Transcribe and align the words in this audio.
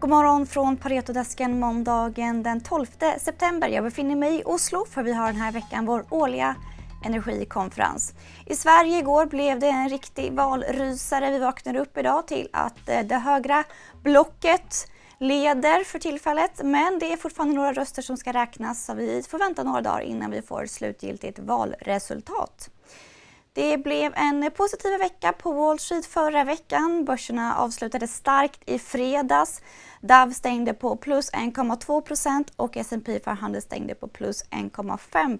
God 0.00 0.10
morgon 0.10 0.46
från 0.46 0.76
Paretodesken 0.76 1.60
måndagen 1.60 2.42
den 2.42 2.60
12 2.60 2.86
september. 3.18 3.68
Jag 3.68 3.84
befinner 3.84 4.16
mig 4.16 4.40
i 4.40 4.42
Oslo 4.44 4.86
för 4.90 5.02
vi 5.02 5.12
har 5.12 5.26
den 5.26 5.40
här 5.40 5.52
veckan 5.52 5.86
vår 5.86 6.04
årliga 6.10 6.56
energikonferens. 7.04 8.14
I 8.46 8.56
Sverige 8.56 8.98
igår 8.98 9.26
blev 9.26 9.58
det 9.58 9.66
en 9.66 9.88
riktig 9.88 10.32
valrysare. 10.32 11.30
Vi 11.30 11.38
vaknade 11.38 11.80
upp 11.80 11.98
idag 11.98 12.26
till 12.26 12.48
att 12.52 12.88
eh, 12.88 13.00
det 13.00 13.16
högra 13.16 13.64
blocket 14.02 14.90
leder 15.18 15.84
för 15.84 15.98
tillfället 15.98 16.60
men 16.64 16.98
det 16.98 17.12
är 17.12 17.16
fortfarande 17.16 17.54
några 17.54 17.72
röster 17.72 18.02
som 18.02 18.16
ska 18.16 18.32
räknas 18.32 18.84
så 18.84 18.94
vi 18.94 19.22
får 19.22 19.38
vänta 19.38 19.62
några 19.62 19.80
dagar 19.80 20.00
innan 20.00 20.30
vi 20.30 20.42
får 20.42 20.66
slutgiltigt 20.66 21.38
valresultat. 21.38 22.70
Det 23.52 23.78
blev 23.78 24.12
en 24.16 24.50
positiv 24.56 24.98
vecka 24.98 25.32
på 25.32 25.52
Wall 25.52 25.78
Street 25.78 26.06
förra 26.06 26.44
veckan. 26.44 27.04
Börserna 27.04 27.56
avslutade 27.56 28.08
starkt 28.08 28.60
i 28.66 28.78
fredags. 28.78 29.62
Dow 30.00 30.30
stängde 30.30 30.74
på 30.74 30.96
plus 30.96 31.32
1,2% 31.32 32.44
och 32.56 32.76
S&P 32.76 33.20
500 33.24 33.60
stängde 33.60 33.94
på 33.94 34.08
plus 34.08 34.44
1,5 34.44 35.38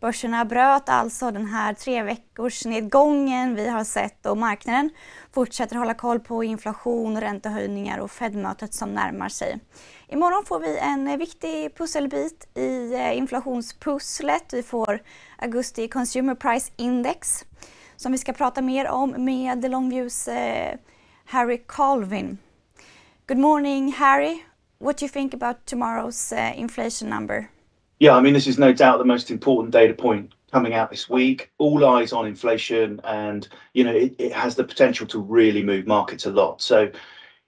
Börserna 0.00 0.44
bröt 0.44 0.88
alltså 0.88 1.30
den 1.30 1.46
här 1.46 1.74
tre 1.74 2.02
veckors 2.02 2.64
nedgången 2.64 3.54
vi 3.54 3.68
har 3.68 3.84
sett 3.84 4.26
och 4.26 4.36
marknaden 4.36 4.90
fortsätter 5.32 5.76
hålla 5.76 5.94
koll 5.94 6.20
på 6.20 6.44
inflation, 6.44 7.20
räntehöjningar 7.20 7.98
och 7.98 8.10
Fed-mötet 8.10 8.74
som 8.74 8.94
närmar 8.94 9.28
sig. 9.28 9.60
Imorgon 10.08 10.44
får 10.46 10.60
vi 10.60 10.78
en 10.78 11.18
viktig 11.18 11.76
pusselbit 11.76 12.48
i 12.54 12.94
eh, 12.94 13.18
inflationspusslet. 13.18 14.52
Vi 14.52 14.62
får 14.62 15.02
augusti 15.38 15.88
Consumer 15.88 16.34
Price 16.34 16.72
Index 16.76 17.44
som 17.96 18.12
vi 18.12 18.18
ska 18.18 18.32
prata 18.32 18.62
mer 18.62 18.88
om 18.88 19.24
med 19.24 19.70
Longviews 19.70 20.28
eh, 20.28 20.78
Harry 21.24 21.58
Colvin. 21.66 22.38
Good 23.26 23.38
morning, 23.38 23.92
Harry. 23.92 24.44
What 24.78 24.98
do 24.98 25.04
you 25.04 25.12
think 25.12 25.34
about 25.34 25.56
tomorrow's 25.66 26.36
eh, 26.36 26.60
inflation 26.60 27.10
number? 27.10 27.48
Yeah, 28.00 28.16
I 28.16 28.22
mean, 28.22 28.32
this 28.32 28.46
is 28.46 28.58
no 28.58 28.72
doubt 28.72 28.96
the 28.96 29.04
most 29.04 29.30
important 29.30 29.72
data 29.74 29.92
point 29.92 30.32
coming 30.50 30.72
out 30.72 30.90
this 30.90 31.10
week. 31.10 31.52
All 31.58 31.84
eyes 31.84 32.14
on 32.14 32.26
inflation, 32.26 32.98
and 33.04 33.46
you 33.74 33.84
know, 33.84 33.94
it, 33.94 34.14
it 34.18 34.32
has 34.32 34.54
the 34.54 34.64
potential 34.64 35.06
to 35.08 35.18
really 35.18 35.62
move 35.62 35.86
markets 35.86 36.24
a 36.24 36.30
lot. 36.30 36.62
So, 36.62 36.90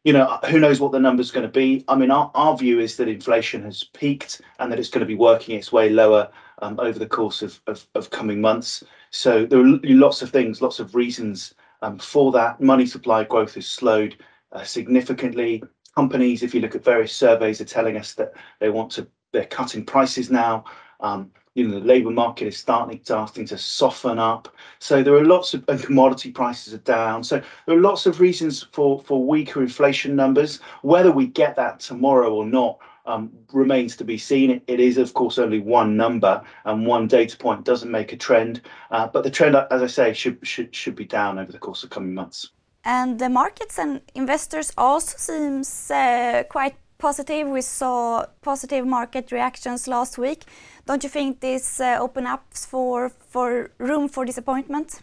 you 0.05 0.12
know, 0.12 0.39
who 0.50 0.61
knows 0.61 0.78
what 0.78 0.92
the 0.92 1.00
number's 1.00 1.31
going 1.31 1.47
to 1.47 1.53
be? 1.53 1.86
I 1.89 1.97
mean, 1.97 2.11
our, 2.11 2.31
our 2.34 2.55
view 2.55 2.81
is 2.81 2.98
that 2.98 3.09
inflation 3.09 3.62
has 3.64 3.83
peaked 3.83 4.42
and 4.59 4.70
that 4.70 4.78
it's 4.78 4.91
going 4.91 5.00
to 5.00 5.06
be 5.06 5.14
working 5.14 5.56
its 5.56 5.72
way 5.72 5.89
lower 5.89 6.31
um, 6.61 6.78
over 6.78 6.98
the 6.98 7.09
course 7.09 7.41
of, 7.41 7.59
of, 7.66 7.87
of, 7.94 8.11
coming 8.11 8.41
months. 8.41 8.84
So 9.11 9.47
there 9.47 9.61
are 9.61 9.78
lots 9.84 10.20
of 10.20 10.31
things, 10.31 10.61
lots 10.61 10.81
of 10.81 10.94
reasons 10.94 11.55
um, 11.81 11.98
for 11.98 12.31
that. 12.33 12.61
Money 12.61 12.84
supply 12.84 13.25
growth 13.25 13.55
has 13.55 13.66
slowed 13.66 14.16
uh, 14.53 14.64
significantly. 14.64 15.62
Companies, 15.94 16.42
if 16.42 16.55
you 16.55 16.61
look 16.61 16.75
at 16.75 16.84
various 16.84 17.14
surveys, 17.14 17.61
are 17.61 17.64
telling 17.64 17.97
us 17.97 18.12
that 18.14 18.34
they 18.61 18.69
want 18.69 18.91
to, 18.92 19.06
they're 19.33 19.47
cutting 19.47 19.84
prices 19.84 20.30
now. 20.30 20.64
Um, 21.00 21.30
you 21.55 21.69
know, 21.69 21.80
the 21.80 21.86
labour 21.86 22.11
market 22.11 22.47
is 22.47 22.56
starting, 22.56 23.00
starting 23.02 23.44
to 23.47 23.58
soften 23.58 24.19
up. 24.19 24.48
So 24.78 25.02
there 25.02 25.14
are 25.14 25.25
lots 25.25 25.52
of, 25.52 25.64
and 25.69 25.83
commodity 25.83 26.30
prices 26.30 26.72
are 26.72 26.78
down. 26.78 27.22
So 27.25 27.42
there 27.66 27.77
are 27.77 27.80
lots 27.80 28.06
of 28.06 28.20
reasons 28.20 28.66
for, 28.72 29.00
for 29.03 29.27
weaker 29.27 29.60
inflation 29.60 30.16
numbers. 30.16 30.60
Whether 30.80 31.12
we 31.12 31.27
get 31.27 31.56
that 31.56 31.80
tomorrow 31.80 32.33
or 32.33 32.47
not 32.47 32.78
um, 33.06 33.33
remains 33.53 33.97
to 33.97 34.05
be 34.05 34.19
seen. 34.19 34.60
It, 34.66 34.80
is, 34.80 34.98
of 34.98 35.14
course, 35.14 35.38
only 35.38 35.60
one 35.60 35.97
number 35.97 36.42
and 36.64 36.86
one 36.86 37.08
data 37.08 37.36
point 37.36 37.64
doesn't 37.64 37.91
make 37.91 38.12
a 38.12 38.16
trend. 38.16 38.62
Uh, 38.91 39.06
but 39.08 39.25
the 39.25 39.30
trend, 39.30 39.56
as 39.56 39.83
I 39.83 39.86
say, 39.86 40.12
should, 40.12 40.38
should, 40.47 40.75
should 40.75 40.94
be 40.94 41.05
down 41.05 41.38
over 41.38 41.53
the 41.53 41.58
course 41.58 41.83
of 41.83 41.91
coming 41.91 42.14
months. 42.14 42.50
And 42.84 43.19
the 43.19 43.28
markets 43.28 43.78
and 43.78 44.00
investors 44.14 44.72
also 44.76 45.16
seems 45.16 45.91
uh, 45.91 46.42
quite 46.48 46.76
positive. 47.03 47.49
We 47.49 47.63
saw 47.63 48.27
positive 48.43 48.87
market 48.87 49.33
reactions 49.33 49.89
last 49.89 50.19
week. 50.19 50.41
Don't 50.87 51.03
you 51.03 51.11
think 51.11 51.41
this 51.41 51.81
uh, 51.81 51.99
open 52.01 52.27
up 52.27 52.45
for, 52.55 53.11
for 53.33 53.71
room 53.79 54.09
for 54.09 54.25
disappointment? 54.25 55.03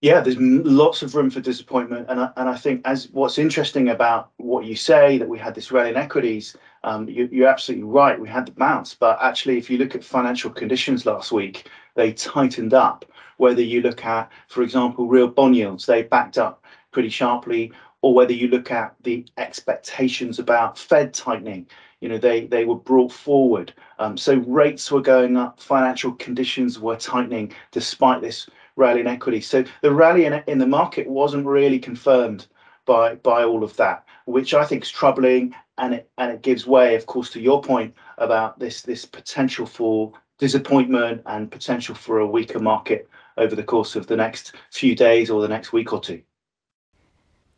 yeah, 0.00 0.20
there's 0.20 0.36
lots 0.38 1.02
of 1.02 1.16
room 1.16 1.28
for 1.28 1.40
disappointment, 1.40 2.06
and 2.08 2.20
I, 2.48 2.56
think 2.56 2.82
as 2.84 3.08
what's 3.10 3.36
interesting 3.36 3.88
about 3.88 4.30
what 4.36 4.64
you 4.64 4.76
say 4.76 5.18
that 5.18 5.28
we 5.28 5.38
had 5.38 5.56
this 5.56 5.72
rally 5.72 5.90
in 5.90 5.96
equities, 5.96 6.56
um, 6.84 7.08
you, 7.08 7.44
are 7.44 7.48
absolutely 7.48 7.82
right. 7.82 8.20
We 8.20 8.28
had 8.28 8.46
the 8.46 8.52
bounce, 8.52 8.94
but 8.94 9.18
actually, 9.20 9.58
if 9.58 9.68
you 9.68 9.76
look 9.76 9.96
at 9.96 10.04
financial 10.04 10.50
conditions 10.50 11.04
last 11.04 11.32
week, 11.32 11.68
they 11.96 12.12
tightened 12.12 12.74
up. 12.74 13.06
Whether 13.38 13.62
you 13.62 13.80
look 13.82 14.04
at, 14.04 14.30
for 14.46 14.62
example, 14.62 15.08
real 15.08 15.26
bond 15.26 15.56
yields, 15.56 15.86
they 15.86 16.02
backed 16.04 16.38
up 16.38 16.62
pretty 16.92 17.08
sharply, 17.08 17.72
or 18.02 18.14
whether 18.14 18.32
you 18.32 18.48
look 18.48 18.70
at 18.70 18.94
the 19.02 19.26
expectations 19.36 20.38
about 20.38 20.78
Fed 20.78 21.12
tightening, 21.12 21.66
you 22.00 22.08
know, 22.08 22.18
they 22.18 22.46
they 22.46 22.64
were 22.64 22.76
brought 22.76 23.12
forward. 23.12 23.72
Um, 23.98 24.16
so 24.16 24.36
rates 24.46 24.90
were 24.90 25.00
going 25.00 25.36
up, 25.36 25.60
financial 25.60 26.12
conditions 26.12 26.78
were 26.78 26.96
tightening 26.96 27.52
despite 27.72 28.20
this 28.20 28.48
rally 28.76 29.00
in 29.00 29.08
equity. 29.08 29.40
So 29.40 29.64
the 29.82 29.92
rally 29.92 30.24
in, 30.26 30.42
in 30.46 30.58
the 30.58 30.66
market 30.66 31.08
wasn't 31.08 31.46
really 31.46 31.78
confirmed 31.78 32.46
by 32.86 33.16
by 33.16 33.44
all 33.44 33.64
of 33.64 33.76
that, 33.76 34.04
which 34.26 34.54
I 34.54 34.64
think 34.64 34.84
is 34.84 34.90
troubling, 34.90 35.54
and 35.78 35.94
it 35.94 36.10
and 36.18 36.30
it 36.32 36.42
gives 36.42 36.66
way, 36.66 36.94
of 36.94 37.06
course, 37.06 37.30
to 37.30 37.40
your 37.40 37.60
point 37.62 37.94
about 38.18 38.58
this 38.58 38.82
this 38.82 39.04
potential 39.04 39.66
for 39.66 40.12
disappointment 40.38 41.22
and 41.26 41.50
potential 41.50 41.96
for 41.96 42.20
a 42.20 42.26
weaker 42.26 42.60
market 42.60 43.08
over 43.36 43.56
the 43.56 43.62
course 43.62 43.96
of 43.96 44.06
the 44.06 44.16
next 44.16 44.54
few 44.70 44.94
days 44.94 45.30
or 45.30 45.42
the 45.42 45.48
next 45.48 45.72
week 45.72 45.92
or 45.92 46.00
two. 46.00 46.22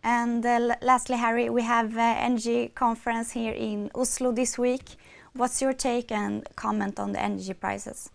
And 0.02 0.44
uh, 0.44 0.76
lastly, 0.80 1.16
Harry, 1.16 1.50
we 1.50 1.62
have 1.62 1.96
uh, 1.96 2.00
energy 2.00 2.68
conference 2.74 3.32
here 3.32 3.52
in 3.52 3.90
Oslo 3.94 4.32
this 4.32 4.58
week. 4.58 4.96
What's 5.34 5.60
your 5.60 5.72
take 5.72 6.10
and 6.10 6.46
comment 6.56 6.98
on 6.98 7.12
the 7.12 7.20
energy 7.20 7.52
prices? 7.52 8.10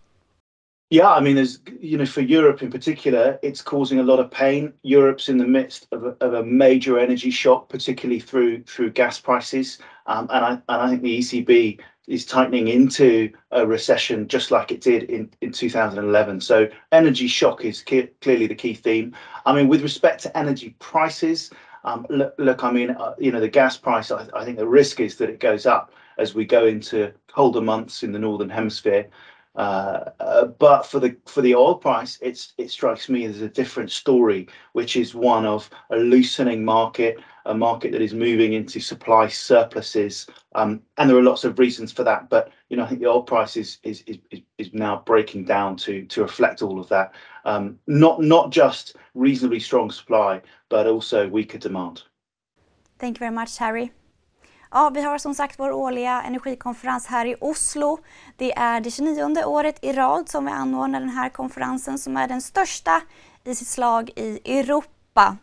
Yeah, 0.92 1.12
I 1.12 1.20
mean, 1.20 1.36
there's 1.36 1.60
you 1.80 1.98
know, 1.98 2.06
for 2.06 2.22
Europe 2.22 2.62
in 2.62 2.72
particular, 2.72 3.40
it's 3.42 3.62
causing 3.62 4.00
a 4.00 4.04
lot 4.04 4.20
of 4.20 4.30
pain. 4.30 4.72
Europe's 4.84 5.30
in 5.30 5.38
the 5.38 5.48
midst 5.48 5.88
of 5.92 6.04
a, 6.04 6.16
of 6.22 6.34
a 6.36 6.44
major 6.44 7.00
energy 7.00 7.32
shock, 7.32 7.70
particularly 7.70 8.20
through 8.20 8.64
through 8.64 8.92
gas 8.92 9.20
prices, 9.20 9.80
um, 10.06 10.28
and 10.32 10.46
I 10.46 10.52
and 10.52 10.82
I 10.82 10.90
think 10.90 11.02
the 11.02 11.20
ECB 11.20 11.80
is 12.08 12.26
tightening 12.26 12.68
into 12.68 13.32
a 13.52 13.66
recession 13.66 14.28
just 14.28 14.52
like 14.52 14.72
it 14.72 14.80
did 14.80 15.04
in, 15.04 15.28
in 15.42 15.52
2011. 15.52 16.40
So 16.40 16.70
energy 16.92 17.28
shock 17.28 17.66
is 17.66 17.82
clearly 17.82 18.46
the 18.46 18.54
key 18.54 18.76
theme. 18.76 19.16
I 19.48 19.54
mean, 19.54 19.68
with 19.68 19.82
respect 19.82 20.22
to 20.24 20.38
energy 20.38 20.76
prices, 20.78 21.50
look, 22.10 22.34
look, 22.38 22.64
I 22.64 22.72
mean, 22.72 22.92
uh, 22.92 23.14
you 23.20 23.32
know, 23.32 23.40
the 23.40 23.48
gas 23.48 23.78
price, 23.78 24.12
I, 24.12 24.46
think 24.46 24.58
the 24.58 24.68
risk 24.68 25.00
is 25.00 25.18
that 25.18 25.30
it 25.30 25.40
goes 25.40 25.66
up 25.66 25.92
as 26.18 26.34
we 26.34 26.46
go 26.46 26.66
into 26.66 27.14
colder 27.28 27.62
months 27.62 28.04
in 28.04 28.12
the 28.12 28.20
northern 28.20 28.50
hemisphere. 28.50 29.08
Uh, 29.56 30.10
uh, 30.20 30.46
but 30.46 30.86
for 30.86 31.00
the 31.00 31.16
for 31.26 31.42
the 31.42 31.56
oil 31.56 31.76
price, 31.76 32.18
it's 32.22 32.54
it 32.58 32.70
strikes 32.70 33.08
me 33.08 33.24
as 33.24 33.42
a 33.42 33.48
different 33.48 33.90
story, 33.90 34.48
which 34.74 34.98
is 34.98 35.16
one 35.16 35.46
of 35.46 35.70
a 35.92 35.96
loosening 35.96 36.66
market, 36.66 37.18
a 37.46 37.54
market 37.54 37.92
that 37.92 38.02
is 38.02 38.14
moving 38.14 38.54
into 38.54 38.80
supply 38.80 39.28
surpluses, 39.28 40.28
um, 40.56 40.82
and 40.98 41.10
there 41.10 41.18
are 41.18 41.24
lots 41.24 41.44
of 41.44 41.60
reasons 41.60 41.92
for 41.92 42.04
that. 42.04 42.30
But 42.30 42.52
you 42.70 42.78
know, 42.78 42.84
I 42.84 42.88
think 42.88 43.02
the 43.02 43.08
oil 43.08 43.24
price 43.24 43.58
is 43.58 43.80
is 43.84 44.04
is, 44.08 44.42
is 44.58 44.74
now 44.74 45.04
breaking 45.06 45.46
down 45.46 45.76
to 45.78 46.06
to 46.06 46.22
reflect 46.22 46.62
all 46.62 46.80
of 46.80 46.88
that. 46.90 47.12
Um, 47.46 47.80
not 47.88 48.22
not 48.22 48.52
just 48.52 48.96
reasonably 49.14 49.60
strong 49.60 49.92
supply, 49.92 50.42
but 50.70 50.88
also 50.88 51.28
weaker 51.28 51.58
demand. 51.58 52.04
Thank 53.00 53.18
you 53.18 53.20
very 53.20 53.36
much, 53.36 53.60
Harry. 53.60 53.92
Ja, 54.72 54.90
vi 54.94 55.02
har 55.02 55.18
som 55.18 55.34
sagt 55.34 55.60
vår 55.60 55.72
årliga 55.72 56.22
energikonferens 56.22 57.08
här 57.08 57.26
i 57.26 57.36
Oslo. 57.42 58.00
Det 58.38 58.58
är 58.58 58.82
det 58.82 58.92
29 58.92 59.44
året 59.46 59.84
i 59.84 59.94
rad 59.94 60.30
som 60.30 60.46
vi 60.46 60.52
anordnar 60.52 61.00
den 61.00 61.10
här 61.10 61.30
konferensen 61.30 61.98
som 61.98 62.18
är 62.18 62.28
den 62.28 62.42
största 62.42 63.02
i 63.44 63.56
sitt 63.56 63.68
slag 63.68 64.10
i 64.16 64.60
Europa. 64.60 65.38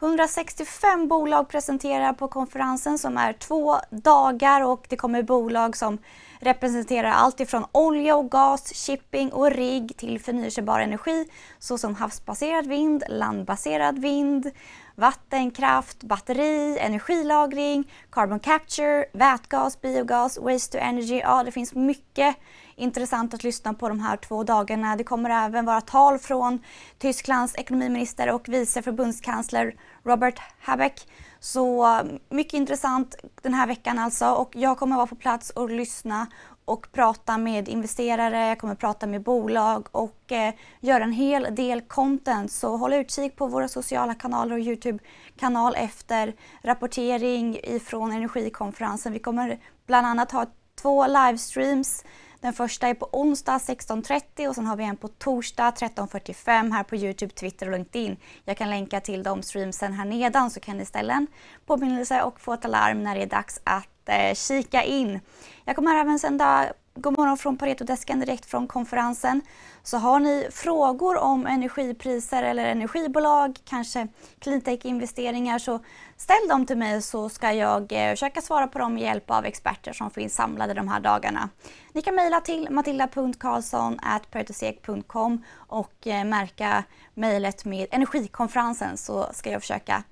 165 0.00 1.08
bolag 1.08 1.48
presenterar 1.48 2.12
på 2.12 2.28
konferensen 2.28 2.98
som 2.98 3.16
är 3.16 3.32
två 3.32 3.76
dagar 3.90 4.60
och 4.64 4.86
det 4.88 4.96
kommer 4.96 5.22
bolag 5.22 5.76
som 5.76 5.98
representerar 6.40 7.10
allt 7.10 7.40
ifrån 7.40 7.66
olja 7.72 8.16
och 8.16 8.30
gas, 8.30 8.72
shipping 8.74 9.32
och 9.32 9.50
rigg 9.50 9.96
till 9.96 10.20
förnyelsebar 10.20 10.80
energi 10.80 11.28
såsom 11.58 11.94
havsbaserad 11.94 12.66
vind, 12.66 13.02
landbaserad 13.08 13.98
vind, 13.98 14.50
vattenkraft, 14.98 16.02
batteri, 16.02 16.78
energilagring, 16.78 17.90
carbon 18.10 18.40
capture, 18.40 19.04
vätgas, 19.12 19.80
biogas, 19.80 20.38
waste 20.38 20.78
to 20.78 20.84
energy. 20.84 21.18
Ja, 21.18 21.44
det 21.44 21.52
finns 21.52 21.74
mycket 21.74 22.36
intressant 22.76 23.34
att 23.34 23.44
lyssna 23.44 23.74
på 23.74 23.88
de 23.88 24.00
här 24.00 24.16
två 24.16 24.44
dagarna. 24.44 24.96
Det 24.96 25.04
kommer 25.04 25.30
även 25.30 25.64
vara 25.64 25.80
tal 25.80 26.18
från 26.18 26.58
Tysklands 26.98 27.54
ekonomiminister 27.58 28.30
och 28.30 28.48
vice 28.48 28.82
förbundskansler 28.82 29.74
Robert 30.04 30.40
Habeck. 30.60 31.08
Så 31.40 31.84
mm, 31.84 32.18
mycket 32.28 32.54
intressant 32.54 33.16
den 33.42 33.54
här 33.54 33.66
veckan 33.66 33.98
alltså 33.98 34.30
och 34.30 34.56
jag 34.56 34.78
kommer 34.78 34.96
vara 34.96 35.06
på 35.06 35.16
plats 35.16 35.50
och 35.50 35.70
lyssna 35.70 36.26
och 36.68 36.92
prata 36.92 37.38
med 37.38 37.68
investerare, 37.68 38.48
jag 38.48 38.58
kommer 38.58 38.74
prata 38.74 39.06
med 39.06 39.22
bolag 39.22 39.86
och 39.92 40.32
eh, 40.32 40.54
göra 40.80 41.04
en 41.04 41.12
hel 41.12 41.54
del 41.54 41.80
content. 41.80 42.52
Så 42.52 42.76
håll 42.76 42.92
utkik 42.92 43.36
på 43.36 43.46
våra 43.46 43.68
sociala 43.68 44.14
kanaler 44.14 44.54
och 44.54 44.60
Youtube-kanal 44.60 45.74
efter 45.76 46.34
rapportering 46.62 47.58
ifrån 47.62 48.12
energikonferensen. 48.12 49.12
Vi 49.12 49.18
kommer 49.18 49.58
bland 49.86 50.06
annat 50.06 50.32
ha 50.32 50.46
två 50.82 51.06
livestreams 51.06 52.04
den 52.40 52.52
första 52.52 52.88
är 52.88 52.94
på 52.94 53.08
onsdag 53.12 53.58
16.30 53.58 54.48
och 54.48 54.54
sen 54.54 54.66
har 54.66 54.76
vi 54.76 54.84
en 54.84 54.96
på 54.96 55.08
torsdag 55.08 55.70
13.45 55.70 56.72
här 56.72 56.82
på 56.82 56.96
Youtube, 56.96 57.34
Twitter 57.34 57.66
och 57.66 57.72
LinkedIn. 57.72 58.16
Jag 58.44 58.56
kan 58.56 58.70
länka 58.70 59.00
till 59.00 59.22
de 59.22 59.42
streamsen 59.42 59.92
här 59.92 60.04
nedan 60.04 60.50
så 60.50 60.60
kan 60.60 60.76
ni 60.76 60.84
ställa 60.84 61.14
en 61.14 61.26
påminnelse 61.66 62.22
och 62.22 62.40
få 62.40 62.52
ett 62.52 62.64
alarm 62.64 63.02
när 63.02 63.14
det 63.14 63.22
är 63.22 63.26
dags 63.26 63.60
att 63.64 63.97
eh, 64.08 64.34
kika 64.34 64.82
in. 64.82 65.20
Jag 65.64 65.76
kommer 65.76 65.94
även 65.94 66.18
sända 66.18 66.72
God 67.00 67.18
morgon 67.18 67.38
från 67.38 67.58
Paretodesken 67.58 68.20
direkt 68.20 68.46
från 68.46 68.66
konferensen. 68.66 69.40
Så 69.82 69.98
har 69.98 70.20
ni 70.20 70.48
frågor 70.50 71.18
om 71.18 71.46
energipriser 71.46 72.42
eller 72.42 72.66
energibolag, 72.66 73.58
kanske 73.64 74.08
cleantech-investeringar, 74.38 75.58
så 75.58 75.80
ställ 76.16 76.48
dem 76.48 76.66
till 76.66 76.76
mig 76.76 77.02
så 77.02 77.28
ska 77.28 77.52
jag 77.52 77.92
eh, 77.92 78.10
försöka 78.10 78.40
svara 78.40 78.66
på 78.66 78.78
dem 78.78 78.94
med 78.94 79.02
hjälp 79.02 79.30
av 79.30 79.44
experter 79.44 79.92
som 79.92 80.10
finns 80.10 80.34
samlade 80.34 80.74
de 80.74 80.88
här 80.88 81.00
dagarna. 81.00 81.48
Ni 81.92 82.02
kan 82.02 82.14
mejla 82.14 82.40
till 82.40 82.68
matilda.karlsson.paretosek.com 82.70 85.44
och 85.54 86.06
eh, 86.06 86.24
märka 86.24 86.84
mejlet 87.14 87.64
med 87.64 87.86
energikonferensen 87.90 88.96
så 88.96 89.26
ska 89.32 89.50
jag 89.50 89.60
försöka 89.60 90.02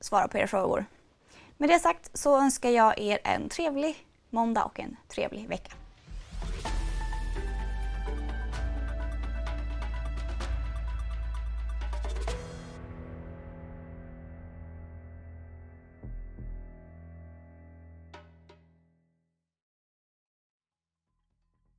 svara 0.00 0.28
på 0.28 0.38
era 0.38 0.46
frågor. 0.46 0.84
Med 1.60 1.68
det 1.68 1.78
sagt 1.78 2.10
så 2.18 2.38
önskar 2.38 2.70
jag 2.70 2.98
er 2.98 3.18
en 3.24 3.48
trevlig 3.48 4.06
måndag 4.30 4.64
och 4.64 4.80
en 4.80 4.96
trevlig 5.08 5.48
vecka. 5.48 5.72